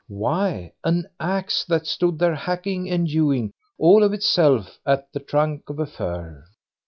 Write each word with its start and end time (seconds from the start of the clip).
why, 0.07 0.73
an 0.83 1.05
axe 1.19 1.63
that 1.65 1.85
stood 1.85 2.17
there 2.17 2.33
hacking 2.33 2.89
and 2.89 3.07
hewing, 3.07 3.53
all 3.77 4.01
of 4.03 4.13
itself, 4.13 4.79
at 4.83 5.05
the 5.13 5.19
trunk 5.19 5.69
of 5.69 5.77
a 5.77 5.85
fir. 5.85 6.43